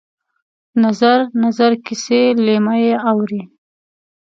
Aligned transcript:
نظر، 0.83 1.19
نظر 1.43 1.71
کسي 1.85 2.21
لېمه 2.45 2.75
یې 2.83 2.93
اورې 3.09 3.41